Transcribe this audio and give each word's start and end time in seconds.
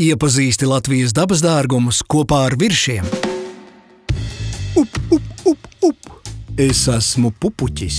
Iepazīsti 0.00 0.64
Latvijas 0.64 1.12
dabas 1.12 1.42
dārgumus 1.44 1.98
kopā 2.08 2.38
ar 2.46 2.54
viršiem. 2.56 3.04
Up, 4.80 4.94
up, 5.12 5.42
up, 5.44 5.66
up. 5.84 6.06
Es 6.56 6.86
esmu 6.88 7.28
pupuķis, 7.36 7.98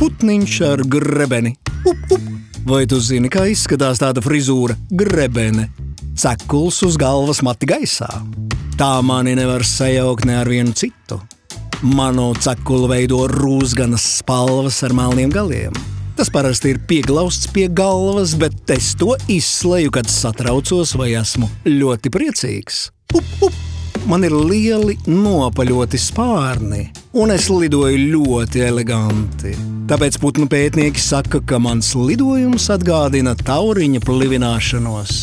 putniņš 0.00 0.54
ar 0.64 0.80
grebeni. 0.88 1.52
Up, 1.84 2.16
up. 2.16 2.24
Vai 2.64 2.86
tu 2.88 2.96
zini, 2.96 3.28
kā 3.28 3.44
izskatās 3.52 4.00
tāda 4.00 4.24
frizūra? 4.24 4.78
Grebene. 4.88 5.68
Cekuls 6.16 6.80
uz 6.88 6.96
galvas 6.96 7.44
mati 7.44 7.68
gaisā. 7.68 8.08
Tā 8.80 8.94
mani 9.04 9.36
nevar 9.36 9.68
sajaukt 9.68 10.24
ne 10.24 10.40
ar 10.40 10.48
vienu 10.48 10.72
citu. 10.72 11.20
Manu 11.84 12.30
cekulu 12.40 12.88
veido 12.88 13.26
rūsganas 13.28 14.14
spalvas 14.22 14.80
ar 14.88 14.96
melniem 14.96 15.28
galiem. 15.28 15.76
Tas 16.14 16.30
parasti 16.30 16.70
ir 16.70 16.78
pieglausts 16.86 17.48
pie 17.50 17.66
galvas, 17.66 18.36
bet 18.38 18.70
es 18.70 18.92
to 18.98 19.16
izslēju, 19.26 19.90
kad 19.96 20.10
satraucos 20.10 20.94
vai 20.94 21.10
esmu 21.18 21.48
ļoti 21.66 22.12
priecīgs. 22.14 22.84
Up, 23.14 23.24
up. 23.42 23.56
Man 24.06 24.22
ir 24.26 24.34
lieli 24.36 24.98
nopaļoti 25.08 25.98
spārni, 25.98 26.82
un 27.16 27.32
es 27.32 27.48
lidoju 27.48 27.98
ļoti 28.12 28.62
eleganti. 28.66 29.54
Tāpēc 29.88 30.18
putnu 30.20 30.46
pētnieki 30.50 31.00
saka, 31.00 31.40
ka 31.40 31.58
mans 31.58 31.94
lidojums 31.96 32.68
atgādina 32.74 33.32
tauriņa 33.40 34.04
plivināšanos. 34.04 35.16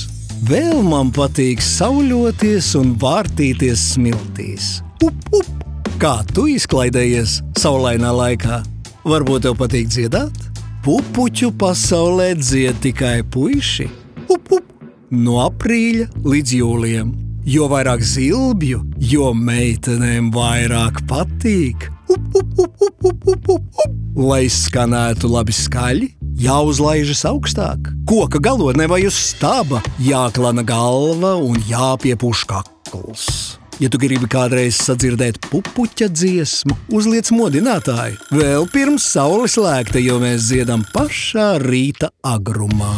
Vēl 0.50 0.82
man 0.84 1.14
patīk 1.14 1.62
sauļoties 1.62 2.74
un 2.82 2.96
vārtīties 3.00 3.88
smiltīs. 3.94 4.80
Up, 5.06 5.28
up. 5.38 5.68
Kā 6.02 6.18
tu 6.34 6.50
izklaidējies 6.50 7.40
saulainā 7.62 8.10
laikā? 8.18 8.64
Varbūt 9.06 9.46
tev 9.46 9.60
patīk 9.62 9.94
dziedāt? 9.94 10.48
Pupuķu 10.82 11.52
pasaulē 11.62 12.32
dzied 12.42 12.80
tikai 12.82 13.20
puiši. 13.22 13.86
Up, 14.34 14.50
up. 14.50 14.72
No 15.14 15.36
aprīļa 15.44 16.08
līdz 16.26 16.56
jūlijam. 16.58 17.12
Jo 17.46 17.68
vairāk 17.70 18.02
zilbju, 18.02 18.80
jo 18.98 19.28
meitenēm 19.38 20.32
vairāk 20.34 21.04
patīk. 21.06 21.86
Up, 22.10 22.34
up, 22.34 22.58
up, 22.66 22.82
up, 22.82 23.06
up, 23.06 23.30
up, 23.30 23.54
up, 23.54 23.86
up. 23.86 23.96
Lai 24.18 24.48
skanētu 24.50 25.30
labi 25.30 25.54
skaļi, 25.54 26.10
jāuzlaižas 26.50 27.28
augstāk. 27.30 27.94
Koka 28.10 28.42
galotnē 28.42 28.90
vai 28.90 29.04
uz 29.06 29.22
staba 29.30 29.86
jāklana 30.02 30.66
galva 30.66 31.38
un 31.38 31.62
jāpiepūš 31.70 32.48
kakls. 32.50 33.61
Ja 33.82 33.90
tu 33.90 33.98
gribi 33.98 34.28
kādreiz 34.30 34.78
sadzirdēt 34.78 35.40
pupuķa 35.48 36.06
dziesmu, 36.14 36.76
uzliec 36.94 37.32
modinātāju. 37.34 38.20
Vēl 38.30 38.68
pirms 38.70 39.08
saules 39.10 39.56
lēkta, 39.58 39.98
jo 39.98 40.20
mēs 40.22 40.52
dziedam 40.52 40.84
pašā 40.94 41.56
rīta 41.64 42.12
agrumā. 42.22 42.92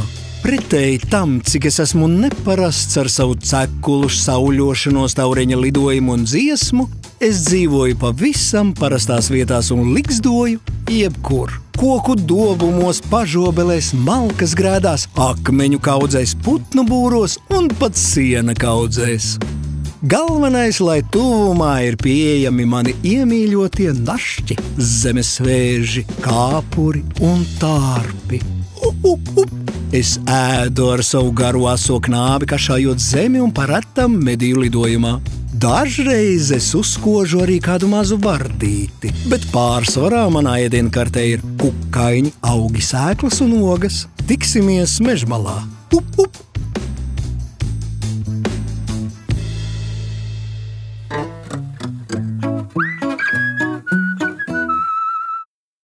Pretēji 0.44 1.00
tam, 1.08 1.38
cik 1.40 1.70
es 1.70 1.80
esmu 1.86 2.10
neparasts 2.12 3.00
ar 3.00 3.08
savu 3.08 3.38
cekulu, 3.40 4.12
sauļošanos, 4.12 5.16
taureņa 5.22 5.62
lidojumu 5.62 6.18
un 6.18 6.28
dziesmu, 6.28 6.90
es 7.24 7.46
dzīvoju 7.48 8.02
pavisam 8.04 8.76
parastās 8.76 9.32
vietās 9.32 9.72
un 9.72 9.94
liksdoju 9.96 10.60
jebkur. 10.92 11.56
Koku 11.80 12.20
dobumos, 12.20 13.00
pažobelēs, 13.08 13.94
malkas 14.04 14.52
grēdās, 14.60 15.08
akmeņu 15.32 15.80
kaudzēs, 15.80 16.36
putnu 16.44 16.84
būros 16.92 17.40
un 17.56 17.72
pat 17.80 17.96
siena 17.96 18.52
kaudzēs. 18.52 19.38
Galvenais, 20.04 20.82
lai 20.84 20.98
tuvumā 21.00 21.78
ir 21.88 21.96
pieejami 21.96 22.66
mani 22.68 22.92
iemīļotie 23.08 23.94
našķi, 23.96 24.58
zemesvēži, 24.76 26.04
kāpuri 26.20 27.06
un 27.24 27.46
tārpi. 27.62 28.42
Up, 28.84 29.08
up, 29.08 29.32
up. 29.40 29.72
Es 29.96 30.18
ēdu 30.28 30.90
ar 30.92 31.06
savu 31.08 31.32
garo 31.32 31.70
aso 31.72 32.02
knābi, 32.04 32.52
kašājot 32.52 33.00
zemi 33.00 33.40
un 33.40 33.56
paratam 33.56 34.20
mediju 34.28 34.66
lidojumā. 34.66 35.16
Dažreiz 35.56 36.52
es 36.52 36.74
uzkožu 36.76 37.46
arī 37.48 37.62
kādu 37.64 37.88
mazu 37.88 38.20
vardīti, 38.20 39.16
bet 39.32 39.48
pārsvarā 39.56 40.26
manā 40.36 40.60
ēdienkartē 40.66 41.30
ir 41.38 41.52
kukaiņi, 41.64 42.36
augi, 42.52 42.84
sēklas 42.92 43.40
un 43.48 43.62
ogas. 43.64 44.04
Tiksimies 44.28 45.00
mežmalā! 45.00 45.62
Up, 45.96 46.20
up! 46.20 46.53